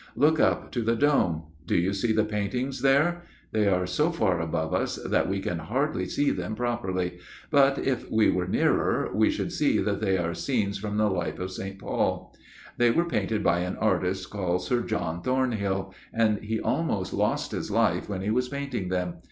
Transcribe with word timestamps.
Look 0.15 0.39
up 0.39 0.71
to 0.71 0.81
the 0.81 0.95
Dome. 0.95 1.43
Do 1.67 1.75
you 1.75 1.93
see 1.93 2.11
the 2.11 2.23
paintings 2.23 2.81
there? 2.81 3.21
They 3.51 3.67
are 3.67 3.85
so 3.85 4.09
far 4.11 4.41
above 4.41 4.73
us 4.73 4.95
that 4.95 5.29
we 5.29 5.39
can 5.39 5.59
hardly 5.59 6.07
see 6.07 6.31
them 6.31 6.55
properly; 6.55 7.19
but 7.51 7.77
if 7.77 8.09
we 8.09 8.27
were 8.31 8.47
nearer 8.47 9.11
we 9.13 9.29
should 9.29 9.51
see 9.51 9.77
that 9.77 10.01
they 10.01 10.17
are 10.17 10.33
scenes 10.33 10.79
from 10.79 10.97
the 10.97 11.07
life 11.07 11.37
of 11.37 11.51
St. 11.51 11.77
Paul. 11.77 12.33
They 12.77 12.89
were 12.89 13.05
painted 13.05 13.43
by 13.43 13.59
an 13.59 13.75
artist 13.77 14.31
called 14.31 14.63
Sir 14.63 14.81
John 14.81 15.21
Thornhill, 15.21 15.93
and 16.11 16.39
he 16.39 16.59
almost 16.59 17.13
lost 17.13 17.51
his 17.51 17.69
life 17.69 18.09
when 18.09 18.23
he 18.23 18.31
was 18.31 18.49
painting 18.49 18.89
them. 18.89 19.17